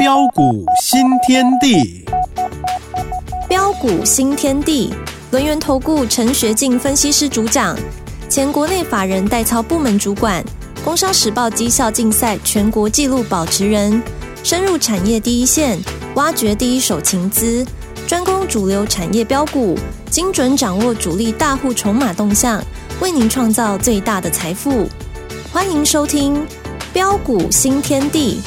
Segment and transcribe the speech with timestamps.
[0.00, 2.02] 标股新天地，
[3.46, 4.94] 标股新天地，
[5.30, 7.76] 轮源投顾陈学进分析师主讲，
[8.26, 10.42] 前国内法人代操部门主管，
[10.82, 14.02] 工商时报绩效竞赛全国纪录保持人，
[14.42, 15.78] 深入产业第一线，
[16.14, 17.62] 挖掘第一手情资，
[18.06, 19.78] 专攻主流产业标股，
[20.10, 22.64] 精准掌握主力大户筹码动向，
[23.02, 24.88] 为您创造最大的财富。
[25.52, 26.42] 欢迎收听
[26.90, 28.40] 标股新天地，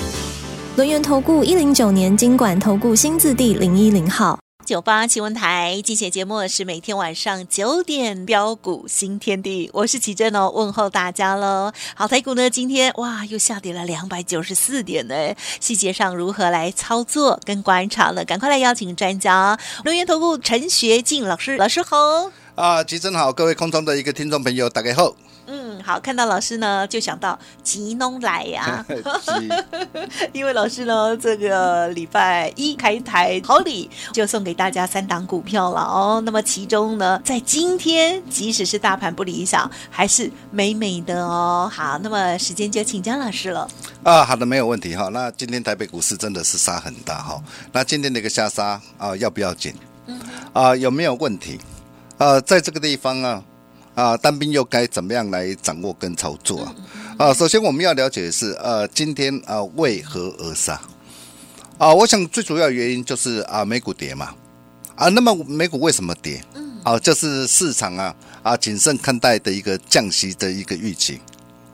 [0.75, 4.39] 轮源投顾一零九年经管投顾新字第零一零号。
[4.65, 11.71] 九八新闻台竞选节目是每天晚上九点标股新天地，我是奇珍哦，问候大家喽。
[11.93, 15.13] 好，台股呢今天哇又下跌了两百九十四点呢，
[15.59, 18.25] 细节上如何来操作跟观察呢？
[18.25, 19.55] 赶快来邀请专家，
[19.85, 22.31] 龙源投顾陈学进老师，老师好。
[22.55, 25.13] 啊，吉珍好，各位空中的一个听众朋友，大家好。
[25.45, 28.85] 嗯，好，看到老师呢，就想到吉农来呀，
[30.31, 36.21] 因为老师呢，这个礼拜一开台好礼就送给大家三档股票了哦。
[36.25, 41.69] 那么其中呢，在今天，即使是大盘不理想，还是美美的哦。
[41.71, 43.67] 好，那么时间就请江老师了。
[44.03, 45.09] 啊，好的，没有问题哈。
[45.09, 47.43] 那今天台北股市真的是杀很大哈。
[47.73, 49.73] 那今天的一个下杀啊，要不要紧？
[50.53, 51.59] 啊，有没有问题？
[52.17, 53.43] 啊，在这个地方啊。
[53.95, 56.75] 啊，单兵又该怎么样来掌握跟操作啊？
[57.17, 60.81] 啊，首先我们要了解的是，呃，今天啊为何而杀？
[61.77, 64.33] 啊，我想最主要原因就是啊美股跌嘛。
[64.95, 66.43] 啊，那么美股为什么跌？
[66.55, 71.19] 嗯，啊，就是市场啊啊谨慎看待的一个降息的一个预期。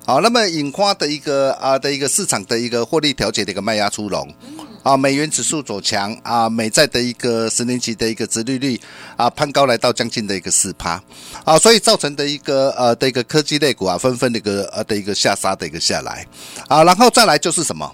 [0.05, 4.33] 好，那么引发的一个啊的一个市场的一个获利调节的一个卖压出笼。
[4.81, 8.79] 啊，美元指数走强啊，美债的一个十年期的一个殖利率
[9.17, 11.01] 啊攀高来到将近的一个四趴。
[11.43, 16.25] 啊，所以造成的一个呃的一个科技类股啊纷纷的一个呃的一个下杀的一个下来。
[16.67, 17.91] 啊，然后再来就是什么？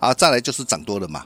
[0.00, 1.24] 啊，再来就是涨多了嘛。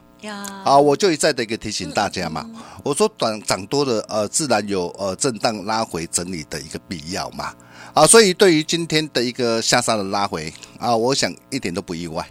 [0.65, 2.45] 啊，我就一再的一个提醒大家嘛，
[2.83, 7.53] 我说短涨多了呃自然有呃震荡拉回整理的一个必要嘛。
[7.93, 12.25] 啊，所以对于今天的一个下杀的拉回啊，我想一点都不意外。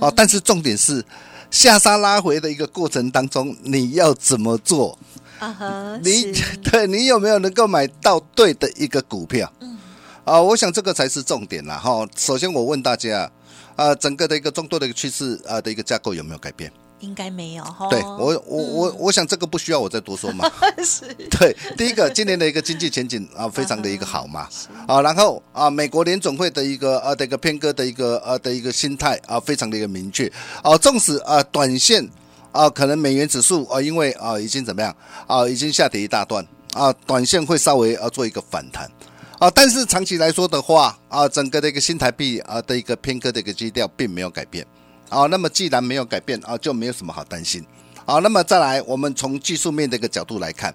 [0.00, 1.02] 啊，但是重点是。
[1.50, 4.98] 下杀拉回的一个过程当中，你要怎么做？
[5.38, 6.32] 啊哈，你
[6.64, 9.50] 对你有没有能够买到对的一个股票？
[9.60, 9.78] 嗯，
[10.24, 11.76] 啊，我想这个才是重点啦。
[11.76, 12.06] 哈。
[12.16, 13.30] 首先我问大家，
[13.76, 16.72] 啊，整个的一个众多的一个趋势啊的一个架构有没有改变？
[17.00, 17.88] 应该没有哈。
[17.88, 20.50] 对我，我我我想这个不需要我再多说嘛。
[20.84, 21.04] 是。
[21.30, 24.48] 对，第一个，今年的一个经济前景啊， 非常的一个好嘛。
[24.86, 30.30] 啊，然后啊，美国联总会的一个呃的一个偏鸽的一个呃的一个心态啊，非常的一个明确。
[30.62, 32.08] 啊，纵使啊，短线
[32.52, 34.94] 啊，可能美元指数啊，因为啊，已经怎么样
[35.26, 38.90] 啊，已经下跌一大段啊，短线会稍微啊做一个反弹
[39.38, 44.66] 啊，但是长期来说的话啊，整个的一个新台币啊的一个偏科的一个基调并没有改变。
[45.08, 47.64] 好，那么既然没有改变啊，就没有什么好担心。
[48.04, 50.74] 好，那么再来，我们从技术面的一个角度来看，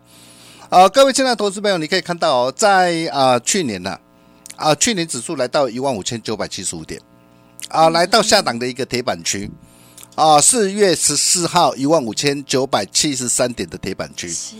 [0.70, 4.00] 啊，各位亲爱的投资朋友，你可以看到哦，在啊去年呢，
[4.56, 7.02] 啊去年指数来到一万五千九百七十五点，
[7.70, 9.50] 啊来到下档的一个铁板区，
[10.16, 14.56] 啊四月十四号一万五千九百七十三点的铁板区，是。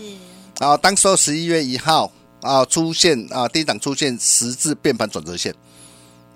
[0.58, 5.54] 啊，当时候十一月一号啊出现啊低档出现十字变盘转折线，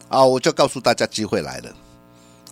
[0.09, 1.73] 啊我就告诉大家机会来了。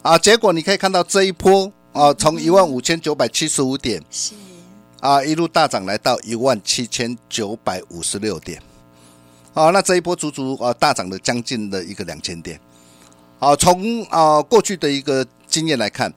[0.06, 4.34] 啊，结果你可以看到这一波啊，从一万五千九百七十五点是。
[5.00, 8.62] 啊，一路大涨来到一万七千九百五十六点，
[9.52, 12.58] 啊，那这一波足足啊大涨了将近的一个两千点，
[13.40, 16.12] 啊，从啊过去的一个经验来看，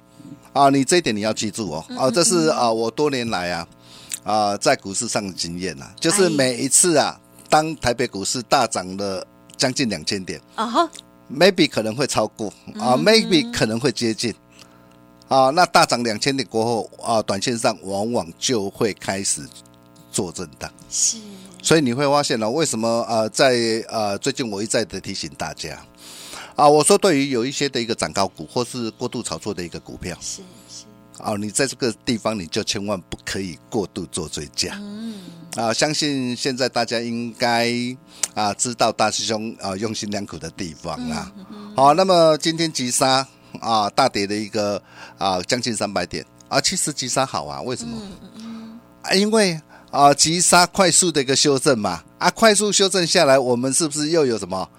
[0.53, 3.67] 啊，你这一点你要记住哦，啊，这是啊我多年来啊
[4.23, 9.25] 啊在股市上的经验呐，就是每一次啊，当台北股市大涨了
[9.57, 10.89] 将近两千点啊哈。
[11.31, 12.47] Maybe 可能会超过
[12.77, 14.33] 啊，maybe 可能会接近
[15.27, 19.47] 啊，那大涨两千点过后啊，短线上往往就会开始
[20.11, 20.71] 做震荡。
[20.89, 21.17] 是，
[21.61, 25.79] 所以你会发现呢，为什么呃，在呃最近我一再的提醒大家
[26.55, 30.41] 啊，我说对于有一些的一个涨高股或是过度炒作的一个股票，是
[31.19, 34.75] 是啊，你在这个地方你就千万不可以过度做追加。
[34.79, 35.19] 嗯。
[35.55, 37.73] 啊，相信现在大家应该
[38.35, 41.31] 啊知道大师兄啊用心良苦的地方啊。
[41.75, 43.27] 好，那么今天急杀
[43.59, 44.81] 啊大跌的一个
[45.17, 47.99] 啊将近三百点啊，其实急杀好啊，为什么？
[49.01, 49.59] 啊，因为
[49.89, 54.69] 啊急杀快速的一个修正嘛啊，快速修正下来，我们是不是又有什么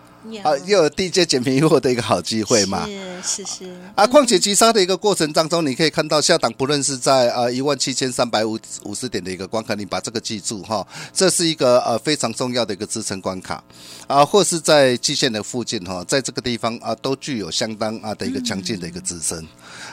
[0.42, 2.86] 啊，又有低阶减便宜货的一个好机会嘛。
[2.86, 3.76] 是是是。
[3.94, 13.62] 啊，况且急杀的一个过程当中，你可以看到下档不论是在呃一万七千三百五五十点的一个关卡，你把这个记住哈，这是一个呃非常重要的一个支撑关卡
[14.06, 19.46] 啊，或是在季线的附近哈，在这个地方啊都具有相当啊的一个强劲的一个支撑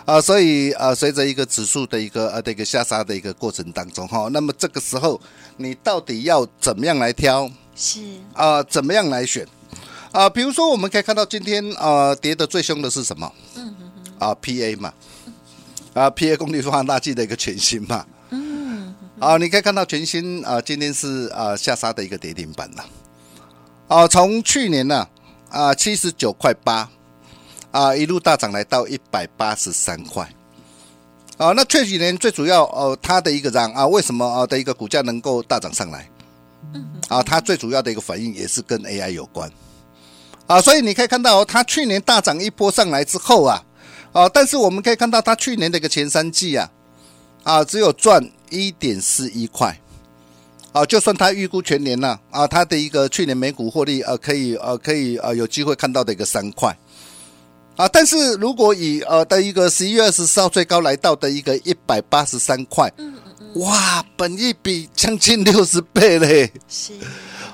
[0.06, 5.20] 啊，所以啊随着一个指数的一个呃的一个下杀的一个过程当中哈，那么这个时候
[5.56, 7.50] 你到底要怎么样来挑？
[7.76, 8.00] 是
[8.34, 9.48] 啊，怎么样来选？
[10.12, 13.32] 啊，比如说我们可以看到今天啊跌的最凶的是什么？
[13.56, 14.14] 嗯嗯嗯。
[14.20, 14.94] 啊，PA 嘛，
[15.94, 18.06] 啊，PA 功率放大器的一个全新嘛。
[18.32, 18.96] 嗯。
[19.20, 22.86] 啊，你可以看到全新啊，今天是啊下杀的一个跌停板了。
[23.88, 25.08] 啊，从去年呢
[25.50, 26.90] 啊七十九块八
[27.72, 30.28] 啊一路大涨来到一百八十三块。
[31.38, 36.10] 啊，那这几年最主要哦它的一个涨啊，为什么啊的一个股价能够大涨上来？
[37.08, 39.50] 啊，它最主要的一个反应也是跟 AI 有关，
[40.48, 43.62] 啊，所以你可以看到，它去年大涨一波上来之后啊，
[44.14, 46.72] 啊，但是我们可以看到，它去年的一个前三季啊，
[47.44, 49.78] 啊，只有赚一点四一块，
[50.72, 56.74] 啊，就算它预估全年呢，啊，它的一个去年每股获利呃，可以呃，可以呃，有机会看到的一个三块，
[57.76, 62.92] 啊，但是如果以呃的一个十一月二十四号最高来到的一个一百八十三块。
[63.56, 66.52] 哇，本一比将近六十倍嘞！
[66.68, 66.94] 是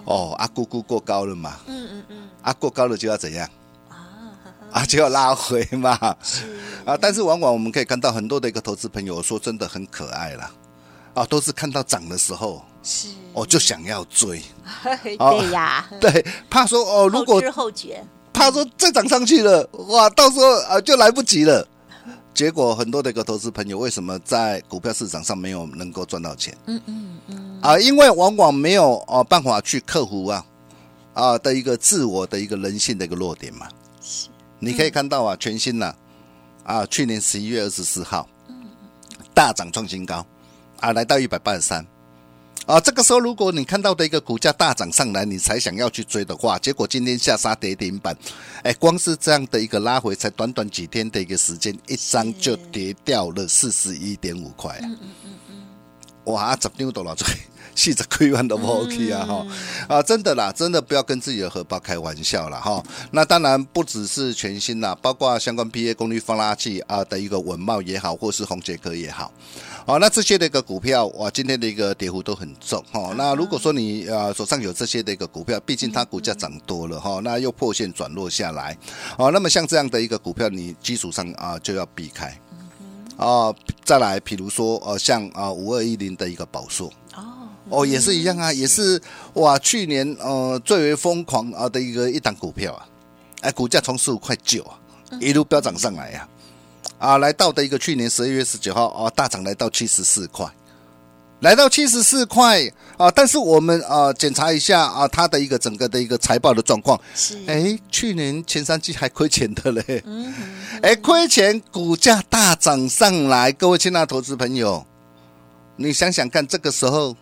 [0.05, 1.57] 哦，阿姑姑过高了嘛？
[1.67, 3.47] 嗯嗯嗯，啊过高了就要怎样？
[3.89, 3.95] 啊
[4.71, 6.15] 啊就要拉回嘛？
[6.23, 6.43] 是
[6.85, 10.51] 啊，但是往往我们可以看到很多的一个投资朋友说真的很可爱啦，
[11.13, 14.41] 啊，都是看到涨的时候是哦就想要追，
[15.03, 18.03] 对呀， 对，怕说哦如果后觉，
[18.33, 21.65] 怕说再涨上去了，哇，到时候啊就来不及了。
[22.33, 26.57] 结果很多的一个投资朋友为什么在股票市场上没有能够赚到钱？
[26.65, 30.45] 嗯嗯嗯啊，因为往往没有哦办法去克服啊
[31.13, 33.67] 啊的一个自我的一个人性的一个弱点嘛。
[34.01, 35.93] 是，你可以看到啊，全新呐
[36.63, 38.27] 啊，去年十一月二十四号，
[39.33, 40.25] 大涨创新高
[40.79, 41.85] 啊，来到一百八十三。
[42.65, 48.15] 啊，这个时候如果你看到的一个股价大涨上来，你才想要去追的话，结果今天下杀跌停板，
[48.63, 54.79] 哎，光是这样的一个拉回，才短短几天的一个时间，一张就跌掉了四十一点五块。
[54.81, 57.25] 嗯嗯嗯嗯，哇，十张多了这。
[57.75, 59.45] 细着亏完都不 OK 啊哈
[59.87, 62.83] 啊，真的啦，真的不要跟自己的荷包开玩笑了哈。
[63.11, 69.31] 那当然不只是全新啦，包括相关 PA 功率放大器啊的一个文茂也好，或是红杰科也好。
[69.85, 73.13] 好，那这些的一个股票，哇，今天的一个跌幅都很重哈。
[73.17, 78.77] 那如果说你呃手上有这些的一个股票，毕竟它股价涨多了哈，那又破线转落下来，
[79.17, 82.33] 哦，那么像这样的一个股票，你基础上啊就要避开。
[83.17, 83.53] 哦，
[83.83, 86.91] 再来，比如说呃像啊五二一零的一个宝硕，
[87.73, 89.01] 哦哦也是一样啊，也是
[89.33, 92.85] 哇，去年呃最为疯狂啊的一个一档股票啊，
[93.41, 94.77] 哎，股价从十五块九啊
[95.19, 96.27] 一路飙涨上来呀。
[96.99, 100.45] 啊，来到的一个去年十二月十九号啊，大涨来到七十四块，
[101.41, 102.61] 来到七十四块
[102.95, 106.97] 啊，但是我们啊检查一下啊，它的一个整个的一个财报的状况。
[107.13, 110.33] 是，哎，去年前三季还亏钱的嘞，嗯，
[110.81, 114.85] 哎，亏钱，股价大涨上来，各位亲爱的投资朋友，
[115.75, 117.13] 你想想看，这个时候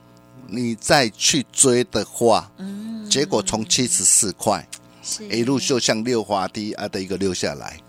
[0.48, 4.68] 你再去追的话，嗯，结果从七十四块
[5.30, 7.80] 一路就像溜滑梯啊的一个溜下来。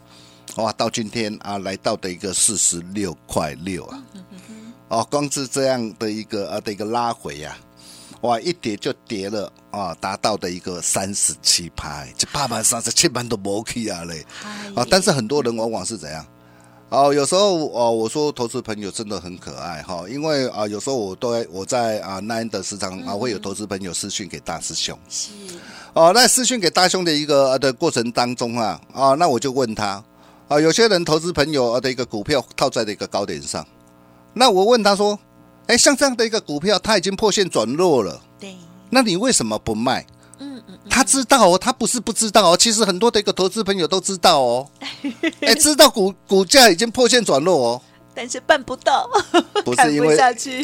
[0.56, 4.02] 哇，到今天啊，来到的一个四十六块六啊，
[4.88, 7.56] 哦，光是这样的一个啊的一个拉回呀，
[8.20, 14.26] 哇，一跌就跌了啊，达到的一个三十七拍，这八百三十七盘都没去啊嘞，
[14.74, 16.26] 啊，但是很多人往往是怎样？
[16.92, 25.30] 哦，有时候哦，我说投资朋友真的很可爱哈，因为啊，有时候我都我在啊那的时常啊会有投资朋友私讯给大师兄，是，
[25.94, 30.04] 哦，那私讯给大兄的一个的过程当中啊，啊，那我就问他。
[30.48, 33.66] 啊，有些人投资朋友的一个股票套在的一个高点上，
[34.34, 35.18] 那我问他说
[35.68, 38.54] ：“哎，像这样的一个股票，它已经破线转弱了，对，
[38.90, 40.04] 那你为什么不卖？”
[40.92, 44.68] 他知道哦，他不是不知道哦，其实很多的一个投资朋友都知道哦，
[45.40, 47.80] 哎，知道股股价已经破线转弱哦。
[48.14, 49.08] 但是办不到，
[49.64, 50.16] 不是 因为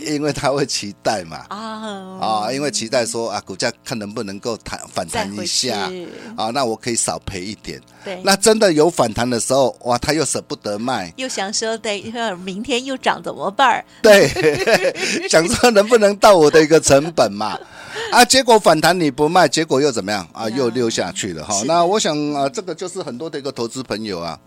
[0.07, 5.91] 因为他会期待嘛啊啊，因为期待说啊，股价看能不能够弹反弹一下
[6.37, 7.81] 啊，那我可以少赔一点。
[8.05, 12.03] 对，那真的有反弹的时候，哇，他又舍不得卖，又想说对，
[12.45, 13.85] 明天又涨怎么办？
[14.03, 14.29] 对，
[15.29, 17.59] 想说能不能到我的一个成本嘛？
[18.13, 20.49] 啊，结果反弹你不卖，结果又怎么样啊？
[20.51, 21.63] 又溜下去了哈。
[21.67, 24.39] 那我想啊，这个就是很多的一个投资朋友啊。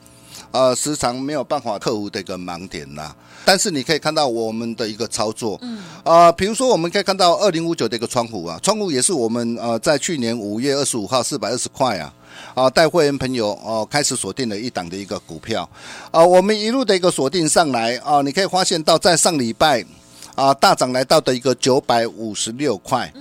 [0.52, 3.16] 呃，时常没有办法克服的一个盲点啦。
[3.44, 12.14] 但是你可以看到我们的一个操作，嗯，啊，比如说我们可以看到二零五九的一个窗户啊，窗户也是我们呃在去年五月二十五号四百二十块啊，
[12.54, 15.68] 啊带会员朋友哦开始锁定了一档的一个股票，
[16.12, 19.84] 啊，我们一路的一个锁定上来啊，你可以发现到在上礼拜
[20.36, 23.12] 啊大涨来到的一个九百五十六块，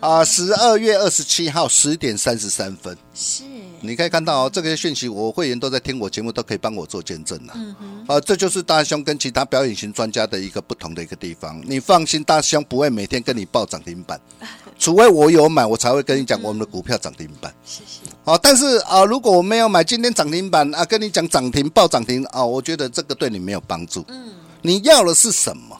[0.00, 3.44] 啊，十二月二十七号十点三十三分是。
[3.82, 7.52] 你可以看到哦，这个讯息我会员都在听我节目，都可以帮我做见证了。
[7.56, 11.62] 嗯哼，啊，这就是大兄跟其他表演型专家的一个不同的一个地方。
[11.66, 14.20] 你放心，大兄不会每天跟你报涨停板，
[14.78, 17.54] 除非我有买，我才会跟你讲我们的股票涨停板。
[17.64, 18.10] 谢谢。
[18.30, 24.04] 啊，但是啊，如果我没有买，今天涨停板啊，跟你讲涨停报涨停啊，我觉得这个对你没有帮助。
[24.08, 24.30] 嗯，
[24.60, 25.78] 你要的是什么？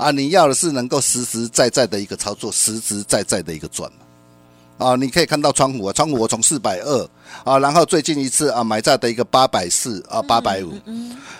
[0.00, 4.86] 啊，你要的是能够实实在在的一个操作，实实在在的一个赚嘛。
[4.86, 7.08] 啊，你可以看到窗户啊，窗户我从四百二
[7.44, 10.72] 啊，然后最近一次啊买在的一个八百四啊，八百五，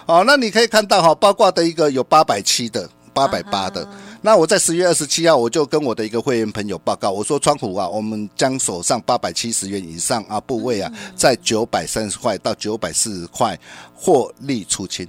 [0.05, 3.89] 哦，那你可以看到哈，包括的一个有八百七的，八百八的。
[4.21, 13.59] 那我在十月二十七号，我就跟我的一个会员朋友报告，我说窗户啊，我们将手上八百七十元以上啊部位啊，在九百三十块到九百四十块
[13.95, 15.09] 获利出清，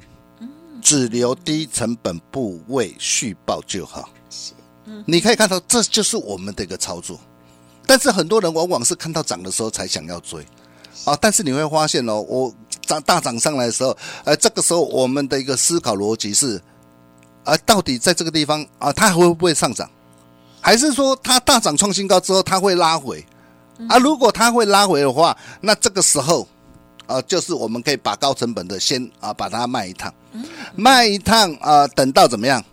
[0.81, 4.09] 只留低成本部位续报就好。
[4.85, 7.19] 嗯你可以看到，这就是我们的一个操作。
[7.85, 10.45] 但是很多人往往是看到涨的时候才想要追，
[11.05, 11.17] 啊！
[11.19, 12.53] 但是你会发现哦，我
[12.85, 16.61] 涨大涨上来的时候，呃，这个时候我们的一个思考逻辑是，
[17.43, 19.89] 啊，到底在这个地方啊，它还会不会上涨？
[20.61, 23.25] 还是说它大涨创新高之后它会拉回？
[23.89, 26.47] 啊，如果它会拉回的话，那这个时候
[27.07, 30.13] 啊，就是我们可以把高成本的先啊把它卖一趟，
[30.75, 32.63] 卖一趟啊，等到怎么样？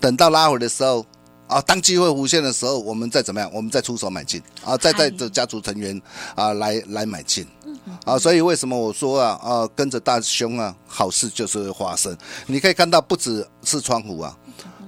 [0.00, 1.04] 等到拉回的时候。
[1.50, 6.00] 啊，当机会无限的时候，我们再怎么样，我们再出手买进啊，再带着家族成员
[6.36, 7.44] 啊来来买进
[8.04, 12.16] 啊，所以为什么我说啊啊，跟着大兄啊，好事就是会发生。
[12.46, 14.38] 你可以看到，不只是窗户啊，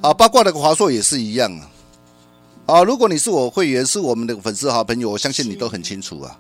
[0.03, 1.69] 啊，包括那个华硕也是一样啊。
[2.67, 6.39] 啊，如果你是我会员，是我们的粉丝好朋友，我相信你都很清楚啊。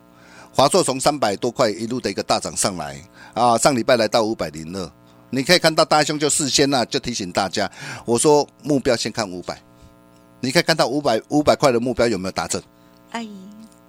[0.54, 2.96] 华硕从三百多块一路的一个大涨上来
[3.34, 4.92] 啊，上礼拜来到五百零二，
[5.34, 7.68] 你可以看到大兄就事先呢就提醒大家，
[8.04, 9.58] 我说目标先看五百。
[10.40, 12.60] 你可以看到五百五百块的目标有没有达成？
[13.12, 13.26] 哎，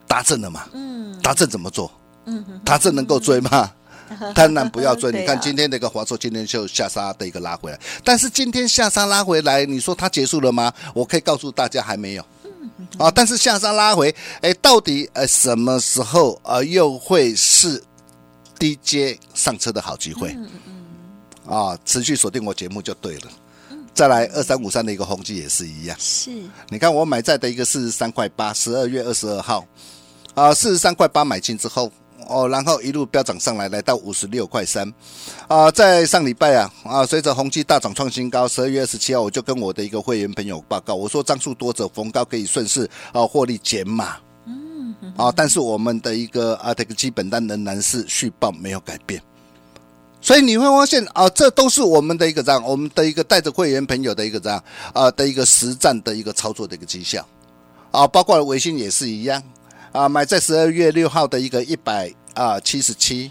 [0.07, 0.69] 达成了嘛？
[0.71, 1.91] 嗯，达成怎么做？
[2.25, 3.69] 嗯，达成能够追吗？
[4.33, 5.11] 当然不要追。
[5.11, 10.71] 你看今天那个华硕，今天就下杀的一个拉回来，但是今天下杀拉回来，你说它结束了吗？
[10.93, 12.25] 我可以告诉大家还没有。
[12.97, 17.83] 啊，但是下杀拉回，哎，到底呃什么时候呃又会是
[18.59, 20.29] 低阶上车的好机会？
[20.37, 20.82] 嗯嗯。
[21.47, 23.27] 啊，持续锁定我节目就对了。
[23.93, 26.31] 再来二三五三的一个红基也是一样，是，
[26.69, 29.63] 你看我买在的一个四十三块八，十二月二十二号，
[30.33, 31.91] 啊，四十三块八买进之后，
[32.27, 34.91] 哦，然后一路飙涨上来，来到五十六块三，
[35.47, 49.21] 啊，在上礼拜啊，啊，随着红基大涨创新高，十二月二十七号，我就跟我的一个会员朋友报告，我说张数多者逢高可以顺势啊获利减码，嗯，啊，但是我们的一个啊这个基本单仍然是续报没有改变。
[50.23, 54.63] 所以你会发现啊，这都是我们的一个这样，我们的一个带着会员朋友的一个这样
[54.93, 57.27] 啊的一个实战的一个操作的一个绩效
[57.91, 59.43] 啊，包括微信也是一样
[59.91, 63.29] 啊，买在十二月六号的一个一百啊七十七。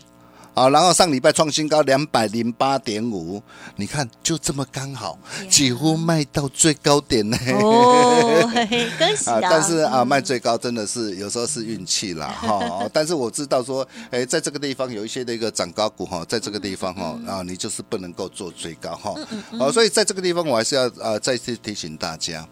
[0.55, 3.43] 啊，然后上礼拜创新高两百零八点五，
[3.77, 5.19] 你看就这么刚好，
[5.49, 7.39] 几乎卖到最高点呢。
[7.55, 8.51] 哦，
[8.99, 9.39] 恭喜啊！
[9.43, 12.87] 但是啊，卖最高真的是有时候是运气啦，哈。
[12.93, 19.15] 但是我知道说，哎，在这个地方有一些的一个涨高股哈，在这个地方哈，啊，你就是不能够做最高哈。
[19.59, 22.47] 啊，所以在这个地方我还是要啊再次提醒大家，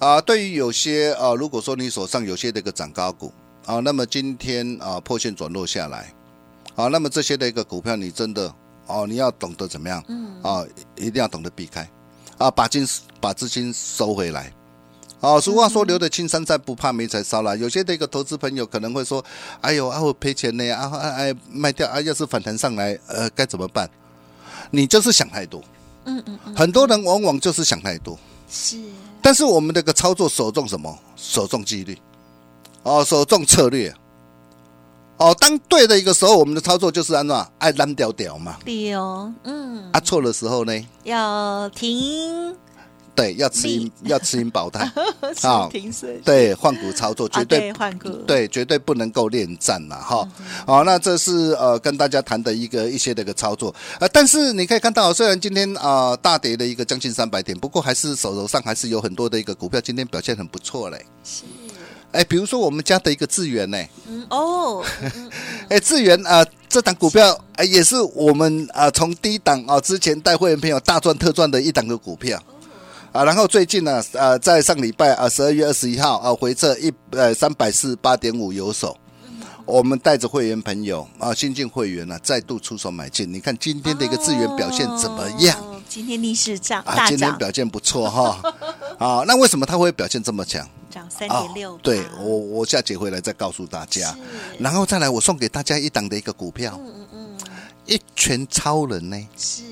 [0.00, 3.32] 啊，对于有些啊，如果说你手上有些的一个涨高股
[3.66, 6.12] 啊，那么今天啊破线转落下来。
[6.76, 8.54] 好，那么这些的一个股票，你真的
[8.86, 10.04] 哦，你要懂得怎么样？
[10.08, 10.62] 嗯，啊，
[10.94, 11.88] 一定要懂得避开，
[12.36, 12.86] 啊，把金
[13.18, 14.52] 把资金收回来。
[15.20, 17.56] 哦，俗话说，留得青山在，不怕没柴烧了。
[17.56, 19.24] 有些的一个投资朋友可能会说
[19.62, 23.90] ：“哎呦，啊，我赔钱呢，啊，哎，卖掉啊，要是反弹上来，呃，该怎么办？”
[24.70, 25.62] 你就是想太多。
[26.04, 26.54] 嗯嗯嗯。
[26.54, 28.18] 很多人往往就是想太多。
[28.50, 28.78] 是。
[29.22, 30.96] 但是我们这个操作，首重什么？
[31.16, 31.98] 首重纪律。
[32.82, 33.92] 哦，首重策略。
[35.18, 38.56] 哦，当对的一个时候，我们的操作就是按照爱蓝调调嘛。
[38.64, 39.90] 对哦，嗯。
[39.92, 40.86] 啊，错的时候呢？
[41.04, 42.54] 要停。
[43.14, 44.84] 对，要持盈，要持盈保泰。
[45.40, 46.20] 啊，停损。
[46.20, 48.10] 对，换股操作绝对换股。
[48.26, 50.28] 对，绝对不能够恋战了哈。
[50.66, 53.74] 好，那这是呃跟大家谈的一个一些的一个操作。
[54.00, 61.02] 呃，但是你可以看到，虽然今天啊大跌的一个将近三百点，不过还是手头上还是有很多的一个股票今天表现很不错嘞。
[61.24, 61.44] 是。
[62.12, 64.84] 哎，比如说我们家的一个智源呢，嗯哦，
[65.68, 72.42] 哎，智源啊，这档股票哎也是我们啊从低档啊之前带会员朋友大赚特赚的一档的股票。
[73.12, 78.94] 啊，然后最近呢，呃，在上礼拜啊，十二月二十一号啊，回撤一呃三百四十八点五有手，
[79.64, 83.32] 我们带着会员朋友啊，新进会员呢，再度出手买进。
[83.32, 85.56] 你看今天的一个资源表现怎么样？
[85.88, 88.38] 今天逆势涨，啊，今天表现不错哈。
[88.98, 90.68] 啊，那为什么它会表现这么强？
[90.90, 91.76] 涨三点六。
[91.78, 94.16] 对我，我下节回来再告诉大家。
[94.58, 97.38] 然后再来，我送给大家一档的一个股票，嗯嗯嗯，
[97.86, 99.28] 一拳超人呢？
[99.36, 99.62] 是。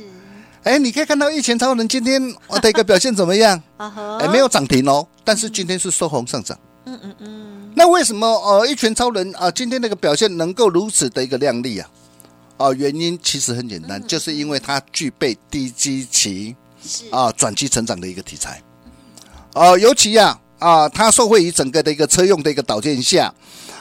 [0.64, 3.62] 哎，你可以看到一拳超人今天我的一个表现怎么样？
[3.76, 6.58] 哎，没有涨停哦，但是今天是收红上涨。
[6.86, 7.72] 嗯嗯嗯。
[7.74, 11.90] 那为什么呃一拳超人啊今天那个表现能够如此的一个亮丽啊？
[12.56, 16.54] 啊，原因其实很简单，就是因为它具备低基期
[17.10, 18.62] 啊转机成长的一个题材。
[19.52, 23.32] 啊，尤其呀啊，它受惠于整个的一个车用的一个导线下。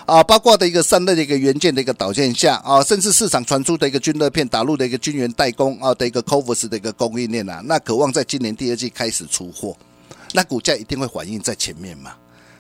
[0.06, 9.78] 啊，包括的一个散热的一个元件的一个导线下啊，甚至市场传出的一个均热片打入的一个晶圆代工啊的一个 Covers 的一个供应链啊，那渴望在今年第二季开始出货，
[10.34, 12.12] 那股价一定会反映在前面嘛。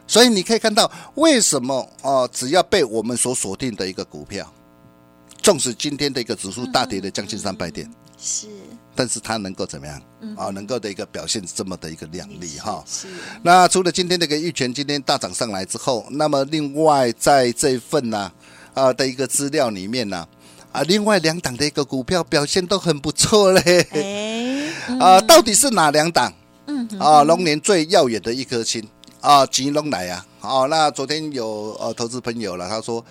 [0.07, 4.49] 所以你可以看到，为什么啊，只要被我们所锁定的一个股票，
[5.41, 8.47] 纵使今天的一个指数大跌了将近三百点，是。
[8.95, 10.01] 但是它能够怎么样
[10.37, 10.47] 啊？
[10.51, 12.83] 能够的一个表现这么的一个亮丽哈。
[12.87, 13.07] 是。
[13.41, 18.31] 那除了今天的一个玉泉今天大涨上来之后，那么另外在这一份呢
[18.73, 20.27] 啊的一个资料里面呢
[20.71, 23.87] 啊，另外两档的一个股票表现都很不错嘞。
[23.91, 24.97] 哎。
[24.99, 26.33] 啊，到底是哪两档？
[26.67, 26.87] 嗯。
[26.99, 28.87] 啊，龙年最耀眼的一颗星
[29.21, 30.25] 啊，吉龙来啊。
[30.39, 33.03] 好，那昨天有呃投资朋友了，他说。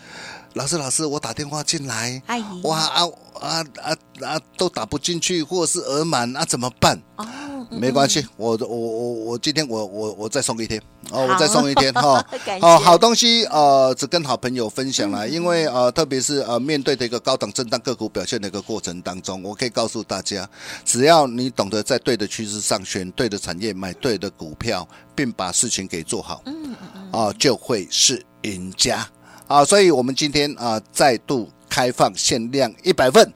[0.54, 2.23] 老师，老师，我打电话进来，
[2.64, 3.09] 哇啊
[3.40, 7.00] 啊啊啊，都打不进去，或者是额满，那怎么办？
[7.16, 7.26] 哦，
[7.71, 10.78] 没关系，我我我我今天我我我再送一天，
[11.11, 12.23] 哦，我再送一天哈。
[12.61, 20.47] 哦，好东西呃，只跟好朋友分享了，因为呃，特别是呃，面对的一个高档震荡个股表现的一个过程当中，我可以告诉大家，
[20.85, 29.09] 只要你懂得在对的趋势上选对的产业，买对的股票，并把事情给做好，嗯嗯嗯，啊，就会是赢家。
[29.52, 33.30] 啊，所以我们今天啊再度开放限量一百份，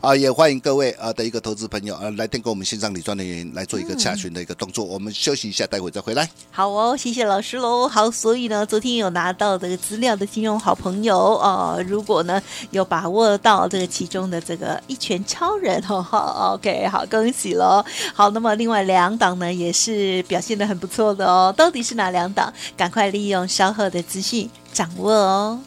[0.00, 4.82] 啊，也欢迎各位啊的一个投资朋友啊来电跟我们线上理专的员来做一个洽询的一个动作。
[4.82, 6.26] 我们休息一下，待会再回来。
[6.50, 7.86] 好哦，谢谢老师喽。
[7.86, 17.84] 好，所以呢，昨天有拿到这个资料的金融好朋友啊，如果呢有把握到这个其中的这个一拳超人哦，好， OK，好，恭喜喽。
[18.14, 22.50] 好，那么另外两档呢也是表现的很不错的哦，到底是哪两档？
[22.74, 24.48] 赶快利用稍后的资讯。
[24.72, 25.60] 掌握哦！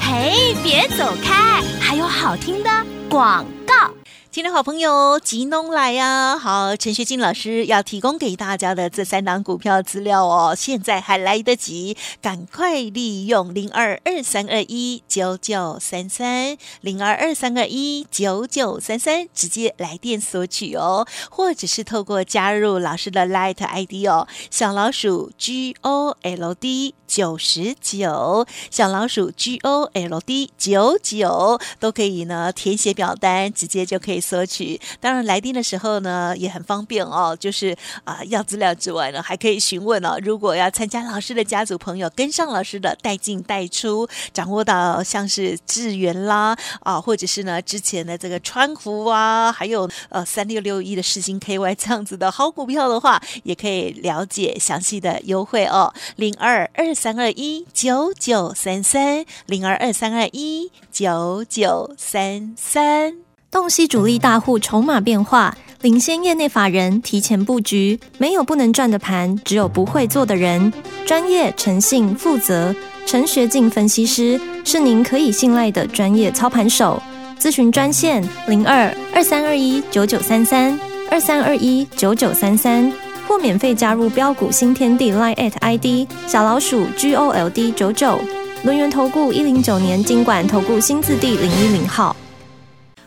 [0.00, 2.70] 嘿，别走开，还有好听的
[3.08, 4.03] 广告。
[4.34, 6.36] 听众好朋友，吉农来呀！
[6.36, 34.23] 好，陈学金老师要提供给大家的这三档股票资料哦，现在还来得及，赶快利用零二二三二一九九三三零二二三二一九九三三直接来电索取哦，或者是透过加入老师的 Light ID 哦，小老鼠 G O L D 九十九，小老鼠 G O L D 九九都可以呢，填写表单，直接就可以。
[34.24, 40.18] 索取，当然来电的时候呢也很方便哦，就是啊要资料之外呢，还可以询问哦。
[40.22, 55.92] 如果要参加老师的家族朋友，跟上老师的带进带出，掌握到像是智源啦啊，或者是呢之前的这个川湖啊，还有呃三六六一的世星 KY 这样子的好股票的话，也可以了解详细的优惠哦。
[56.16, 63.33] 零二二三二一九九三三零二二三二一九九三三。
[63.54, 70.72] 洞悉主力大户筹码变化，领先业内法人提前布局，没有不能赚的盘，只有不会做的人。
[71.06, 72.74] 专业、诚信、负责，
[73.06, 77.00] 陈学进分析师是您可以信赖的专业操盘手。
[77.38, 80.76] 咨询专线零二二三二一九九三三
[81.08, 82.92] 二三二一九九三三，
[83.28, 88.18] 或免费加入标股新天地 line at ID 小老鼠 G O L D 九九
[88.64, 92.16] 轮源投顾一零九年经管投顾新字第零一零号。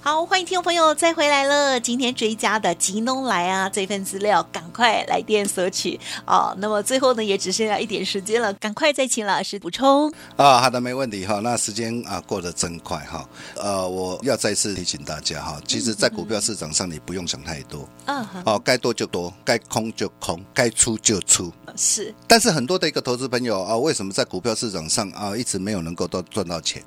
[0.08, 1.78] 好，欢迎听众朋友再回来了。
[1.78, 6.56] 今天追加的吉农来啊，这份资料赶快来电索取哦。
[6.60, 10.62] 那么最后呢，也只剩下一点时间了，赶快再请老师补充啊。
[10.62, 11.41] 好的，没问题哈。
[11.43, 13.28] 那时间啊过得真快哈。
[13.58, 17.86] 呃，我要再次提醒大家哈，其实，在股票市场上，你不用想太多。
[18.06, 18.26] 嗯。
[18.46, 21.52] 哦，该多就多，该空就空，该出就出。
[21.76, 22.15] 是。
[22.26, 26.82] 但是很多的一个投资朋友啊，为什么在股票市场上啊，一直没有能够都赚到钱？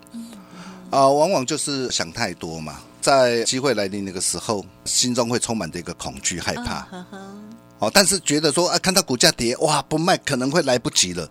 [0.88, 2.80] 啊，往往就是想太多嘛。
[3.00, 6.86] 在机会来临那个时候，心中会充满着一个恐惧、害怕。
[7.78, 11.28] 哦，但是觉得说啊，看到股价跌，哇，不卖可能会来不及了。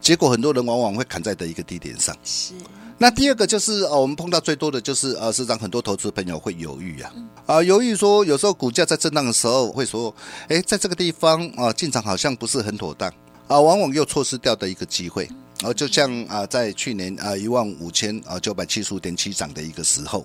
[0.00, 2.16] 结果很多人往往会砍在的一个低点上。
[2.22, 2.54] 是
[2.96, 7.12] 那第二个就是呃，我们碰到最多的就是呃，市场很多投资朋友会犹豫啊，
[7.46, 10.14] 啊，犹豫说有时候股价在震荡的时候会说，
[10.48, 13.08] 哎，在这个地方啊进场好像不是很妥当
[13.48, 15.24] 啊，往往又错失掉的一个机会。
[15.24, 20.24] 然后就像啊，在去年啊一万五千啊九百七十五点七涨的一个时候，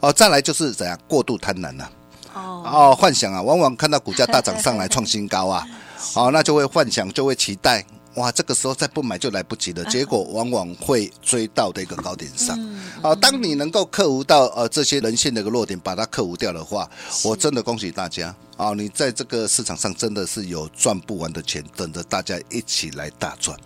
[0.00, 1.92] 哦，再来就是怎样过度贪婪了。
[2.32, 5.66] 哦，哦，幻想啊，往往看到股价大涨上来创新高啊，
[6.14, 12.58] 好、 那就会幻想，就会期待，哇，这个时候再不买就来不及了， 结果往往会追到的一个高点上。
[13.02, 16.88] 啊、当你能够克服到呃这些人性的一个弱点，把它克服掉的话，
[17.24, 18.72] 我真的恭喜大家啊！
[18.74, 23.58] 你在这个市场上真的是有赚不完的钱，等着大家一起来大赚。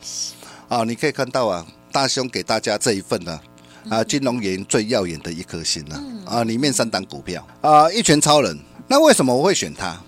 [0.69, 3.41] 啊，你可以看到啊，大兄给大家这一份呢、
[3.89, 8.59] 啊，金融业最耀眼的一颗星呢、啊，里面三档股票啊，一拳超人。
[8.89, 10.01] 那为什么我会选它？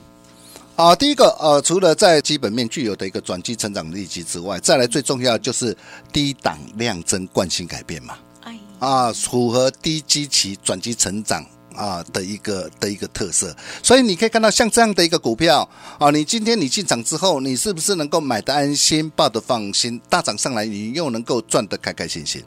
[0.76, 5.74] 啊，第一个呃，除了在基本面具有的一个转机成长利基之外，再来最重要就是
[6.12, 8.14] 低档量增惯性改变嘛。
[8.42, 11.44] 哎，啊，符合低基期转机成长
[11.76, 22.42] 啊的一个的一个特色，所以你可以看到像这样的一个股票啊，你今天你进场之后，你是不是能够买的安心，抱得放心，大涨上来你又能够赚得开开心心？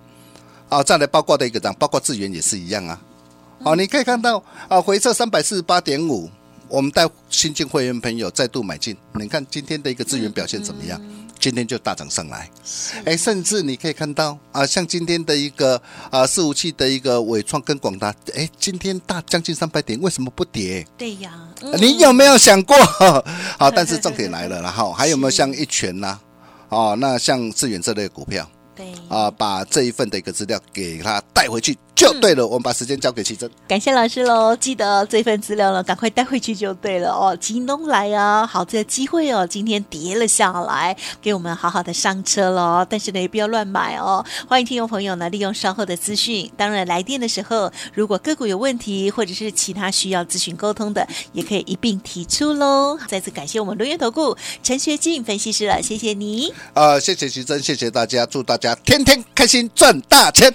[0.68, 3.02] 啊，再来包括的一个涨，包括智源也是一样啊。
[3.64, 6.30] 啊，你可以看到啊，回撤三百四十八点五，
[6.68, 11.02] 我们带新进会员朋友再度买进，你看今天的一个资源表现怎么样？
[11.40, 12.50] 今天就大涨上来，
[13.06, 20.86] 哎，甚至你可以看到啊，像今天的一个啊四五七的一个伟创跟广达，哎，今天大将近三百点，为什么不跌？
[20.98, 21.32] 对呀，
[21.80, 22.76] 你有没有想过？
[23.58, 26.20] 好，但是重点来了，然后还有没有像一拳呐、
[26.68, 28.48] 哦，那像致远这类股票
[28.80, 32.48] 对啊，把这一份的一个资料给他带回去就对了。
[32.48, 33.52] 我们把时间交给奇珍。
[33.68, 34.56] 感谢老师喽！
[34.56, 37.38] 记得这份资料呢，赶快带回去就对了哦。
[37.42, 42.88] 京东来啊，好这个机会哦，今天跌了下来，给我们好好的上车喽。
[42.90, 44.26] 但是呢，也不要乱买哦。
[44.48, 52.98] 欢迎听众朋友呢，利用稍后的资讯，当然来电的时候，如果个股有问题或者是其他需要咨询沟通的，也可以一并提出喽。
[53.10, 56.54] 再次感谢我们轮源投顾陈学进分析师了，谢谢你。
[56.74, 60.54] 啊，谢谢奇珍，谢谢大家，祝大家天天开心，赚大钱。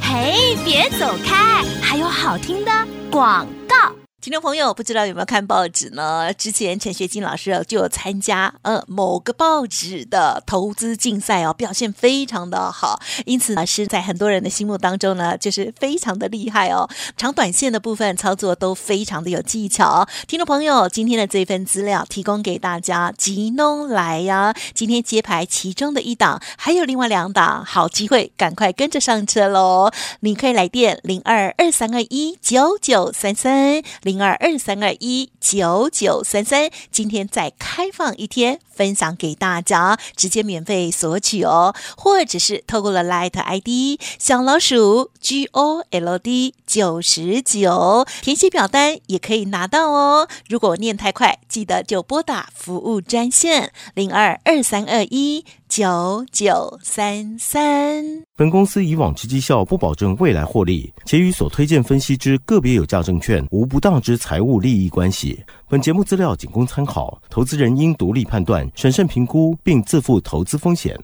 [0.00, 2.70] 嘿，别走开，还有好听的
[3.10, 3.76] 广告。
[4.22, 6.32] 听众朋友，不知道有没有看报纸呢？
[6.34, 16.88] 之前陈学金老师就有参加呃某个报纸的投资竞赛哦，表现非常的好，因此呢是在很多人的心目当中呢，就是非常的厉害哦。
[17.16, 20.08] 长短线的部分操作都非常的有技巧。
[20.26, 29.92] 听众朋友，今天的这份资料提供给大家，吉农来呀，今天揭牌其中的一档，还有另外两档，好机会，赶快跟着上车喽！
[30.20, 50.28] 你可以来电零二二三二一九九三三零二二三二一九九三三，今天再开放一天，分享给大家，直接免费索取哦，或者是透过了 Light ID 小老鼠 G O L D 九十九填写表单也可以拿到哦。
[50.48, 58.24] 如果念太快，记得就拨打服务专线零二二三二一九九三三。
[58.36, 65.42] 本公司以往之绩效不保证未来获利，且与所推荐分析之个别有价证券无不当之财务利益关系。
[65.68, 70.96] 本节目资料仅供参考，投资人应独立判断、审慎评估，并自负投资风险。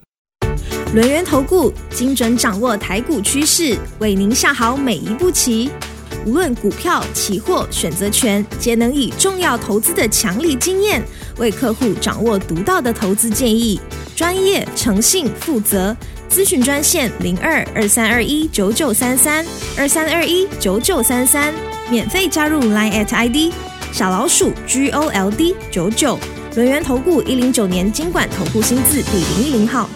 [0.94, 5.68] 轮源投顾精准掌握台股趋势，为您下好每一步棋。
[6.24, 11.02] 无论股票、期货、选择权，皆能以重要投资的强力经验，
[11.38, 13.80] 为客户掌握独到的投资建议。
[14.14, 15.96] 专业、诚信、负责。
[16.30, 19.44] 咨询专线零二二三二一九九三三
[19.76, 21.52] 二三二一九九三三，
[21.90, 23.52] 免费加入 Line at ID
[23.92, 26.18] 小老鼠 G O L D 九九。
[26.56, 29.88] 轮源投顾一零九年经管投顾新字第零一零号。